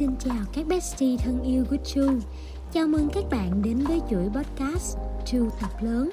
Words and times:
Xin 0.00 0.16
chào 0.16 0.44
các 0.52 0.66
bestie 0.66 1.16
thân 1.16 1.42
yêu 1.42 1.64
của 1.70 1.76
Chu. 1.84 2.10
Chào 2.72 2.86
mừng 2.86 3.08
các 3.14 3.24
bạn 3.30 3.62
đến 3.62 3.78
với 3.78 4.00
chuỗi 4.10 4.28
podcast 4.34 4.98
Chu 5.26 5.48
tập 5.60 5.70
lớn. 5.80 6.10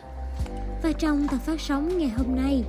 Và 0.83 0.91
trong 0.91 1.27
tập 1.27 1.37
phát 1.37 1.61
sóng 1.61 1.97
ngày 1.97 2.09
hôm 2.09 2.35
nay 2.35 2.63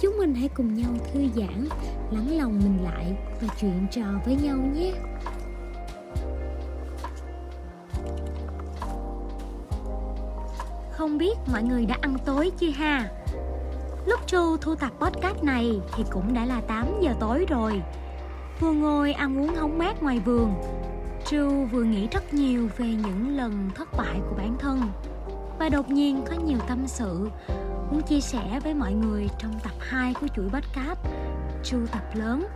Chúng 0.00 0.18
mình 0.18 0.34
hãy 0.34 0.48
cùng 0.48 0.74
nhau 0.74 0.90
thư 1.12 1.20
giãn, 1.36 1.68
lắng 2.10 2.38
lòng 2.38 2.60
mình 2.64 2.84
lại 2.84 3.16
và 3.40 3.54
chuyện 3.60 3.86
trò 3.90 4.04
với 4.24 4.36
nhau 4.36 4.56
nhé. 4.56 4.92
Không 10.90 11.18
biết 11.18 11.34
mọi 11.52 11.62
người 11.62 11.86
đã 11.86 11.98
ăn 12.00 12.16
tối 12.24 12.50
chưa 12.58 12.70
ha? 12.70 13.08
Lúc 14.06 14.20
Chu 14.26 14.56
thu 14.56 14.74
tập 14.74 14.92
podcast 15.00 15.42
này 15.42 15.80
thì 15.96 16.04
cũng 16.10 16.34
đã 16.34 16.44
là 16.44 16.60
8 16.60 16.86
giờ 17.00 17.14
tối 17.20 17.46
rồi. 17.48 17.82
Vừa 18.60 18.72
ngồi 18.72 19.12
ăn 19.12 19.40
uống 19.40 19.54
hóng 19.54 19.78
mát 19.78 20.02
ngoài 20.02 20.18
vườn. 20.18 20.54
Drew 21.24 21.66
vừa 21.66 21.82
nghĩ 21.82 22.08
rất 22.08 22.34
nhiều 22.34 22.68
về 22.76 22.86
những 22.86 23.36
lần 23.36 23.70
thất 23.74 23.88
bại 23.96 24.20
của 24.28 24.36
bản 24.36 24.56
thân. 24.58 24.80
Và 25.58 25.68
đột 25.68 25.90
nhiên 25.90 26.24
có 26.28 26.34
nhiều 26.46 26.58
tâm 26.68 26.86
sự. 26.86 27.28
Muốn 27.90 28.02
chia 28.02 28.20
sẻ 28.20 28.60
với 28.64 28.74
mọi 28.74 28.92
người 28.92 29.28
trong 29.38 29.58
tập 29.62 29.72
2 29.78 30.14
của 30.20 30.26
chuỗi 30.36 30.48
podcast 30.48 30.98
Drew 31.62 31.86
tập 31.86 32.02
lớn. 32.14 32.46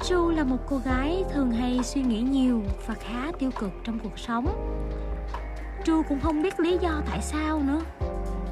Drew 0.00 0.30
là 0.30 0.44
một 0.44 0.58
cô 0.68 0.80
gái 0.84 1.24
thường 1.32 1.50
hay 1.50 1.80
suy 1.84 2.02
nghĩ 2.02 2.20
nhiều 2.20 2.62
và 2.86 2.94
khá 2.94 3.32
tiêu 3.38 3.50
cực 3.58 3.70
trong 3.84 3.98
cuộc 3.98 4.18
sống. 4.18 4.46
Drew 5.84 6.02
cũng 6.02 6.20
không 6.20 6.42
biết 6.42 6.60
lý 6.60 6.78
do 6.80 7.02
tại 7.06 7.22
sao 7.22 7.62
nữa. 7.62 7.80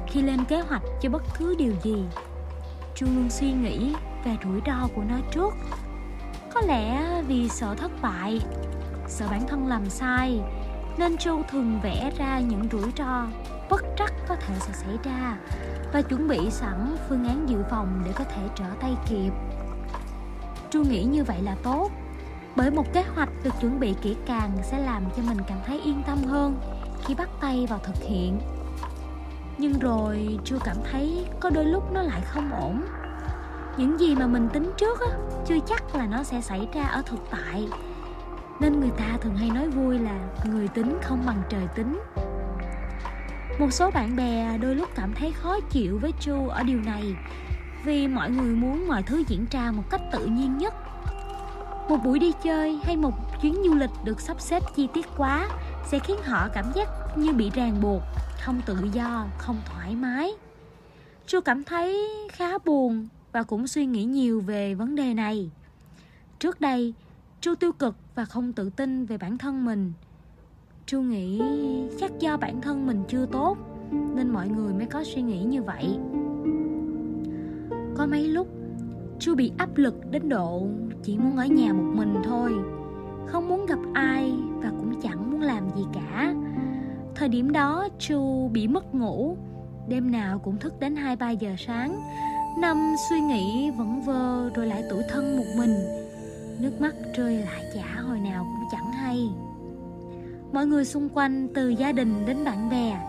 Khi 0.07 0.21
lên 0.21 0.45
kế 0.45 0.59
hoạch 0.59 0.83
cho 1.01 1.09
bất 1.09 1.23
cứ 1.39 1.55
điều 1.57 1.73
gì 1.83 2.03
Drew 2.95 3.15
luôn 3.15 3.29
suy 3.29 3.51
nghĩ 3.51 3.93
về 4.25 4.37
rủi 4.43 4.61
ro 4.65 4.87
của 4.95 5.03
nó 5.09 5.15
trước 5.31 5.53
có 6.53 6.61
lẽ 6.61 7.21
vì 7.27 7.49
sợ 7.49 7.75
thất 7.75 7.91
bại, 8.01 8.41
sợ 9.07 9.27
bản 9.31 9.47
thân 9.47 9.67
làm 9.67 9.89
sai, 9.89 10.41
nên 10.97 11.17
chu 11.17 11.41
thường 11.51 11.79
vẽ 11.83 12.11
ra 12.17 12.39
những 12.39 12.67
rủi 12.71 12.91
ro 12.97 13.27
bất 13.69 13.83
trắc 13.97 14.13
có 14.27 14.35
thể 14.35 14.53
sẽ 14.59 14.73
xảy 14.73 14.97
ra 15.03 15.37
và 15.93 16.01
chuẩn 16.01 16.27
bị 16.27 16.49
sẵn 16.49 16.95
phương 17.09 17.25
án 17.27 17.49
dự 17.49 17.63
phòng 17.69 18.01
để 18.05 18.11
có 18.15 18.23
thể 18.23 18.41
trở 18.55 18.65
tay 18.79 18.95
kịp. 19.09 19.31
Chu 20.69 20.83
nghĩ 20.83 21.03
như 21.03 21.23
vậy 21.23 21.41
là 21.41 21.55
tốt, 21.63 21.89
bởi 22.55 22.71
một 22.71 22.93
kế 22.93 23.03
hoạch 23.15 23.29
được 23.43 23.53
chuẩn 23.61 23.79
bị 23.79 23.95
kỹ 24.01 24.15
càng 24.25 24.57
sẽ 24.63 24.79
làm 24.79 25.03
cho 25.17 25.23
mình 25.27 25.37
cảm 25.47 25.57
thấy 25.65 25.81
yên 25.81 26.03
tâm 26.07 26.23
hơn 26.23 26.59
khi 27.05 27.15
bắt 27.15 27.29
tay 27.41 27.65
vào 27.69 27.79
thực 27.83 27.95
hiện. 27.95 28.39
Nhưng 29.57 29.79
rồi 29.79 30.39
chu 30.45 30.57
cảm 30.63 30.77
thấy 30.91 31.25
có 31.39 31.49
đôi 31.49 31.65
lúc 31.65 31.91
nó 31.93 32.01
lại 32.01 32.21
không 32.21 32.51
ổn 32.51 32.81
những 33.77 33.99
gì 33.99 34.15
mà 34.15 34.27
mình 34.27 34.49
tính 34.53 34.71
trước 34.77 34.99
á, 34.99 35.17
chưa 35.45 35.59
chắc 35.67 35.95
là 35.95 36.05
nó 36.05 36.23
sẽ 36.23 36.41
xảy 36.41 36.67
ra 36.73 36.83
ở 36.83 37.01
thực 37.05 37.19
tại. 37.31 37.67
Nên 38.59 38.79
người 38.79 38.91
ta 38.97 39.17
thường 39.21 39.35
hay 39.35 39.49
nói 39.49 39.69
vui 39.69 39.99
là 39.99 40.19
người 40.45 40.67
tính 40.67 40.97
không 41.03 41.23
bằng 41.25 41.41
trời 41.49 41.67
tính. 41.75 41.99
Một 43.59 43.73
số 43.73 43.91
bạn 43.91 44.15
bè 44.15 44.57
đôi 44.57 44.75
lúc 44.75 44.89
cảm 44.95 45.13
thấy 45.15 45.31
khó 45.31 45.59
chịu 45.59 45.99
với 46.01 46.11
chu 46.19 46.47
ở 46.47 46.63
điều 46.63 46.79
này, 46.79 47.15
vì 47.83 48.07
mọi 48.07 48.31
người 48.31 48.55
muốn 48.55 48.87
mọi 48.87 49.03
thứ 49.03 49.23
diễn 49.27 49.45
ra 49.51 49.71
một 49.71 49.83
cách 49.89 50.01
tự 50.11 50.25
nhiên 50.25 50.57
nhất. 50.57 50.73
Một 51.89 51.97
buổi 52.03 52.19
đi 52.19 52.31
chơi 52.43 52.79
hay 52.85 52.97
một 52.97 53.41
chuyến 53.41 53.55
du 53.65 53.73
lịch 53.73 53.91
được 54.03 54.21
sắp 54.21 54.41
xếp 54.41 54.63
chi 54.75 54.87
tiết 54.93 55.05
quá 55.17 55.49
sẽ 55.85 55.99
khiến 55.99 56.17
họ 56.23 56.47
cảm 56.53 56.65
giác 56.75 56.87
như 57.15 57.33
bị 57.33 57.49
ràng 57.49 57.81
buộc, 57.81 58.01
không 58.41 58.61
tự 58.65 58.77
do, 58.93 59.25
không 59.37 59.61
thoải 59.65 59.95
mái. 59.95 60.31
Chu 61.27 61.39
cảm 61.41 61.63
thấy 61.63 62.09
khá 62.31 62.57
buồn 62.65 63.07
và 63.33 63.43
cũng 63.43 63.67
suy 63.67 63.85
nghĩ 63.85 64.03
nhiều 64.03 64.41
về 64.41 64.75
vấn 64.75 64.95
đề 64.95 65.13
này. 65.13 65.51
Trước 66.39 66.61
đây, 66.61 66.93
chu 67.41 67.55
tiêu 67.55 67.71
cực 67.71 67.95
và 68.15 68.25
không 68.25 68.53
tự 68.53 68.69
tin 68.69 69.05
về 69.05 69.17
bản 69.17 69.37
thân 69.37 69.65
mình. 69.65 69.93
Chu 70.85 71.01
nghĩ 71.01 71.41
chắc 71.99 72.11
do 72.19 72.37
bản 72.37 72.61
thân 72.61 72.87
mình 72.87 73.03
chưa 73.07 73.25
tốt, 73.25 73.57
nên 73.91 74.29
mọi 74.29 74.47
người 74.49 74.73
mới 74.73 74.85
có 74.85 75.03
suy 75.03 75.21
nghĩ 75.21 75.43
như 75.43 75.63
vậy. 75.63 75.97
Có 77.95 78.05
mấy 78.05 78.27
lúc, 78.27 78.47
chu 79.19 79.35
bị 79.35 79.51
áp 79.57 79.77
lực 79.77 80.11
đến 80.11 80.29
độ 80.29 80.67
chỉ 81.03 81.17
muốn 81.17 81.37
ở 81.37 81.45
nhà 81.45 81.73
một 81.73 81.93
mình 81.95 82.15
thôi, 82.23 82.53
không 83.25 83.49
muốn 83.49 83.65
gặp 83.65 83.79
ai 83.93 84.33
và 84.49 84.69
cũng 84.69 85.01
chẳng 85.01 85.31
muốn 85.31 85.41
làm 85.41 85.63
gì 85.75 85.83
cả. 85.93 86.35
Thời 87.15 87.29
điểm 87.29 87.51
đó, 87.51 87.87
chu 87.99 88.47
bị 88.47 88.67
mất 88.67 88.95
ngủ, 88.95 89.37
đêm 89.87 90.11
nào 90.11 90.39
cũng 90.39 90.57
thức 90.57 90.79
đến 90.79 90.95
hai 90.95 91.15
ba 91.15 91.31
giờ 91.31 91.55
sáng. 91.57 91.99
Năm 92.57 92.95
suy 93.09 93.21
nghĩ 93.21 93.71
vẫn 93.71 94.01
vơ 94.01 94.49
rồi 94.49 94.67
lại 94.67 94.83
tủi 94.89 95.03
thân 95.09 95.37
một 95.37 95.45
mình. 95.57 95.75
Nước 96.59 96.81
mắt 96.81 96.95
rơi 97.15 97.37
lại 97.37 97.63
chả 97.75 98.01
hồi 98.01 98.19
nào 98.19 98.43
cũng 98.43 98.67
chẳng 98.71 98.91
hay. 98.91 99.29
Mọi 100.51 100.65
người 100.65 100.85
xung 100.85 101.09
quanh, 101.09 101.47
từ 101.55 101.69
gia 101.69 101.91
đình 101.91 102.25
đến 102.25 102.43
bạn 102.45 102.69
bè, 102.69 102.99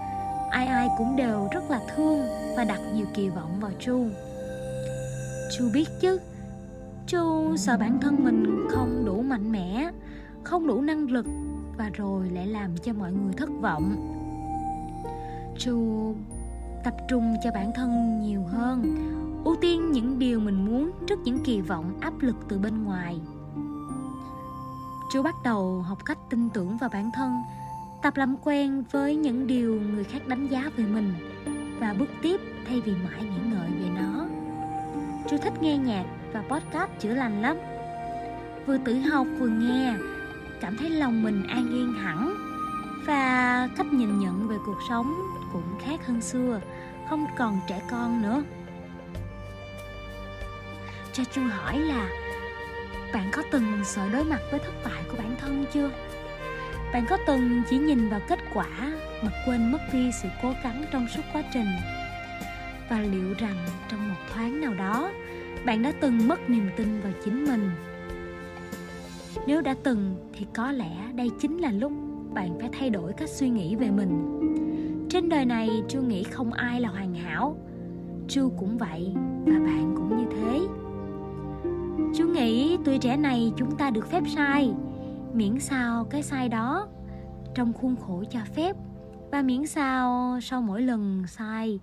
Ai 0.50 0.66
ai 0.66 0.88
cũng 0.98 1.16
đều 1.16 1.48
rất 1.52 1.70
là 1.70 1.80
thương 1.96 2.18
và 2.56 2.64
đặt 2.64 2.80
nhiều 2.94 3.06
kỳ 3.14 3.28
vọng 3.28 3.60
vào 3.60 3.70
Chu. 3.78 4.06
Chu 5.58 5.64
biết 5.74 5.88
chứ, 6.00 6.20
Chu 7.06 7.56
sợ 7.56 7.76
bản 7.76 7.98
thân 8.00 8.24
mình 8.24 8.66
không 8.70 9.04
đủ 9.06 9.22
mạnh 9.22 9.52
mẽ, 9.52 9.90
Không 10.42 10.66
đủ 10.66 10.80
năng 10.80 11.10
lực 11.10 11.26
Và 11.78 11.90
rồi 11.94 12.30
lại 12.30 12.46
làm 12.46 12.70
cho 12.84 12.92
mọi 12.92 13.12
người 13.12 13.32
thất 13.36 13.48
vọng. 13.60 13.96
Chu 15.58 16.14
tập 16.84 16.94
trung 17.08 17.36
cho 17.44 17.50
bản 17.50 17.72
thân 17.74 18.20
nhiều 18.22 18.42
hơn 18.42 18.96
ưu 19.44 19.56
tiên 19.60 19.92
những 19.92 20.18
điều 20.18 20.40
mình 20.40 20.64
muốn 20.64 20.90
trước 21.06 21.20
những 21.24 21.38
kỳ 21.44 21.60
vọng 21.60 21.98
áp 22.00 22.12
lực 22.20 22.36
từ 22.48 22.58
bên 22.58 22.84
ngoài. 22.84 23.20
Chú 25.12 25.22
bắt 25.22 25.34
đầu 25.44 25.82
học 25.82 26.04
cách 26.04 26.18
tin 26.30 26.50
tưởng 26.50 26.76
vào 26.76 26.90
bản 26.92 27.10
thân, 27.14 27.42
tập 28.02 28.16
làm 28.16 28.36
quen 28.44 28.84
với 28.90 29.16
những 29.16 29.46
điều 29.46 29.80
người 29.80 30.04
khác 30.04 30.28
đánh 30.28 30.46
giá 30.46 30.70
về 30.76 30.84
mình 30.84 31.14
và 31.80 31.94
bước 31.98 32.08
tiếp 32.22 32.40
thay 32.66 32.80
vì 32.80 32.92
mãi 32.92 33.22
nghĩ 33.22 33.50
ngợi 33.50 33.68
về 33.70 33.88
nó. 34.00 34.26
Chú 35.30 35.36
thích 35.42 35.62
nghe 35.62 35.78
nhạc 35.78 36.04
và 36.32 36.42
podcast 36.48 36.90
chữa 37.00 37.14
lành 37.14 37.42
lắm. 37.42 37.56
Vừa 38.66 38.78
tự 38.78 38.98
học 38.98 39.26
vừa 39.38 39.48
nghe, 39.48 39.94
cảm 40.60 40.76
thấy 40.76 40.90
lòng 40.90 41.22
mình 41.22 41.46
an 41.46 41.68
yên 41.72 41.92
hẳn 41.92 42.34
và 43.06 43.68
cách 43.76 43.92
nhìn 43.92 44.18
nhận 44.18 44.48
về 44.48 44.56
cuộc 44.66 44.78
sống 44.88 45.14
cũng 45.52 45.78
khác 45.80 46.06
hơn 46.06 46.20
xưa, 46.20 46.60
không 47.08 47.26
còn 47.38 47.58
trẻ 47.68 47.82
con 47.90 48.22
nữa 48.22 48.42
cho 51.14 51.24
chu 51.24 51.42
hỏi 51.50 51.78
là, 51.78 52.08
bạn 53.12 53.28
có 53.32 53.42
từng 53.50 53.84
sợ 53.84 54.08
đối 54.12 54.24
mặt 54.24 54.40
với 54.50 54.60
thất 54.60 54.74
bại 54.84 55.02
của 55.10 55.16
bản 55.18 55.36
thân 55.40 55.64
chưa? 55.72 55.90
Bạn 56.92 57.06
có 57.08 57.18
từng 57.26 57.62
chỉ 57.70 57.78
nhìn 57.78 58.08
vào 58.08 58.20
kết 58.28 58.38
quả 58.54 58.68
mà 59.22 59.30
quên 59.46 59.72
mất 59.72 59.78
đi 59.92 60.10
sự 60.22 60.28
cố 60.42 60.54
gắng 60.64 60.84
trong 60.90 61.08
suốt 61.08 61.22
quá 61.32 61.42
trình? 61.52 61.66
Và 62.90 63.00
liệu 63.00 63.34
rằng 63.38 63.66
trong 63.88 64.08
một 64.08 64.14
thoáng 64.34 64.60
nào 64.60 64.74
đó, 64.74 65.12
bạn 65.66 65.82
đã 65.82 65.92
từng 66.00 66.28
mất 66.28 66.50
niềm 66.50 66.70
tin 66.76 67.00
vào 67.00 67.12
chính 67.24 67.44
mình? 67.44 67.70
Nếu 69.46 69.60
đã 69.60 69.74
từng, 69.82 70.30
thì 70.32 70.46
có 70.54 70.72
lẽ 70.72 71.12
đây 71.14 71.30
chính 71.40 71.58
là 71.58 71.70
lúc 71.70 71.92
bạn 72.34 72.58
phải 72.60 72.68
thay 72.78 72.90
đổi 72.90 73.12
cách 73.12 73.28
suy 73.28 73.48
nghĩ 73.48 73.76
về 73.76 73.90
mình. 73.90 74.40
Trên 75.10 75.28
đời 75.28 75.44
này, 75.44 75.68
chu 75.88 76.00
nghĩ 76.00 76.24
không 76.24 76.52
ai 76.52 76.80
là 76.80 76.88
hoàn 76.88 77.14
hảo. 77.14 77.56
Chu 78.28 78.52
cũng 78.58 78.78
vậy 78.78 79.12
và 79.46 79.58
bạn 79.58 79.94
cũng 79.96 80.18
như 80.18 80.26
thế 80.36 80.83
chú 82.14 82.28
nghĩ 82.28 82.78
tuổi 82.84 82.98
trẻ 82.98 83.16
này 83.16 83.52
chúng 83.56 83.76
ta 83.76 83.90
được 83.90 84.10
phép 84.10 84.22
sai. 84.36 84.72
Miễn 85.34 85.60
sao 85.60 86.04
cái 86.04 86.22
sai 86.22 86.48
đó 86.48 86.88
trong 87.54 87.72
khuôn 87.72 87.96
khổ 87.96 88.24
cho 88.30 88.40
phép. 88.56 88.76
Và 89.32 89.42
miễn 89.42 89.66
sao 89.66 90.38
sau 90.42 90.62
mỗi 90.62 90.82
lần 90.82 91.24
sai, 91.26 91.80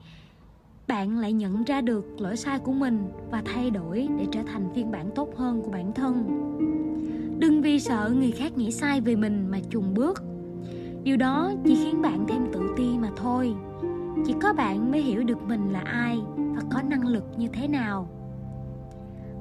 bạn 0.87 1.19
lại 1.19 1.33
nhận 1.33 1.63
ra 1.63 1.81
được 1.81 2.21
lỗi 2.21 2.37
sai 2.37 2.59
của 2.59 2.71
mình 2.71 3.07
và 3.31 3.41
thay 3.45 3.69
đổi 3.69 4.07
để 4.19 4.25
trở 4.31 4.39
thành 4.53 4.69
phiên 4.75 4.91
bản 4.91 5.09
tốt 5.15 5.29
hơn 5.37 5.61
của 5.61 5.71
bản 5.71 5.93
thân. 5.93 6.27
Đừng 7.39 7.61
vì 7.61 7.79
sợ 7.79 8.11
người 8.15 8.31
khác 8.31 8.57
nghĩ 8.57 8.71
sai 8.71 9.01
về 9.01 9.15
mình 9.15 9.47
mà 9.51 9.59
chùn 9.69 9.93
bước. 9.93 10.23
Điều 11.03 11.17
đó 11.17 11.51
chỉ 11.65 11.75
khiến 11.75 12.01
bạn 12.01 12.25
thêm 12.27 12.45
tự 12.53 12.59
ti 12.77 12.97
mà 12.97 13.09
thôi. 13.15 13.55
Chỉ 14.25 14.33
có 14.41 14.53
bạn 14.53 14.91
mới 14.91 15.01
hiểu 15.01 15.23
được 15.23 15.41
mình 15.47 15.69
là 15.71 15.79
ai 15.85 16.19
và 16.37 16.61
có 16.71 16.81
năng 16.81 17.07
lực 17.07 17.23
như 17.37 17.47
thế 17.47 17.67
nào 17.67 18.20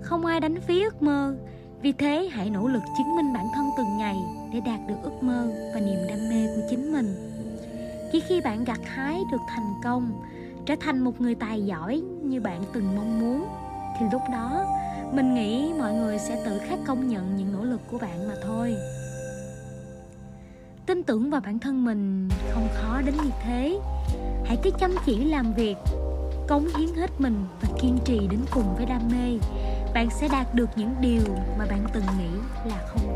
không 0.03 0.27
ai 0.27 0.41
đánh 0.41 0.61
phí 0.61 0.83
ước 0.83 1.03
mơ. 1.03 1.35
Vì 1.83 1.93
thế, 1.93 2.29
hãy 2.33 2.51
nỗ 2.51 2.69
lực 2.69 2.83
chứng 2.99 3.17
minh 3.17 3.33
bản 3.33 3.47
thân 3.55 3.65
từng 3.77 3.99
ngày 3.99 4.17
để 4.53 4.61
đạt 4.61 4.81
được 4.89 4.95
ước 5.03 5.23
mơ 5.23 5.53
và 5.75 5.81
niềm 5.81 5.99
đam 6.09 6.19
mê 6.31 6.47
của 6.47 6.63
chính 6.71 6.93
mình. 6.93 7.15
Chỉ 8.13 8.21
khi 8.21 8.41
bạn 8.41 8.65
gặt 8.65 8.81
hái 8.85 9.21
được 9.31 9.41
thành 9.49 9.75
công, 9.85 10.23
trở 10.67 10.75
thành 10.81 11.01
một 11.01 11.21
người 11.21 11.35
tài 11.35 11.63
giỏi 11.63 12.03
như 12.23 12.41
bạn 12.41 12.63
từng 12.73 12.97
mong 12.97 13.21
muốn, 13.21 13.47
thì 13.99 14.07
lúc 14.13 14.23
đó, 14.33 14.65
mình 15.13 15.35
nghĩ 15.35 15.73
mọi 15.79 15.93
người 15.95 16.19
sẽ 16.19 16.43
tự 16.45 16.59
khắc 16.59 16.79
công 16.87 17.09
nhận 17.09 17.37
những 17.37 17.53
nỗ 17.53 17.65
lực 17.65 17.81
của 17.91 17.99
bạn 17.99 18.29
mà 18.29 18.35
thôi. 18.43 18.77
Tin 20.87 21.03
tưởng 21.03 21.31
vào 21.31 21.41
bản 21.41 21.59
thân 21.59 21.85
mình 21.85 22.29
không 22.51 22.69
khó 22.75 23.01
đến 23.07 23.15
như 23.25 23.31
thế. 23.43 23.79
Hãy 24.45 24.59
cứ 24.63 24.71
chăm 24.81 24.91
chỉ 25.07 25.25
làm 25.25 25.53
việc, 25.53 25.77
cống 26.49 26.67
hiến 26.79 26.95
hết 26.97 27.11
mình 27.19 27.47
và 27.63 27.69
kiên 27.83 27.99
trì 28.05 28.19
đến 28.31 28.41
cùng 28.51 28.75
với 28.77 28.87
đam 28.87 29.03
mê 29.13 29.39
bạn 29.95 30.09
sẽ 30.11 30.29
đạt 30.33 30.55
được 30.55 30.69
những 30.77 30.95
điều 31.01 31.37
mà 31.59 31.67
bạn 31.71 31.85
từng 31.93 32.05
nghĩ 32.19 32.31
là 32.65 32.77
không 32.87 33.10